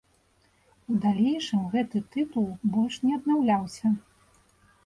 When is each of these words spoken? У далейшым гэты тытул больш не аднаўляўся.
У 0.93 0.95
далейшым 1.03 1.61
гэты 1.75 2.01
тытул 2.15 2.47
больш 2.79 2.99
не 3.07 3.15
аднаўляўся. 3.19 3.97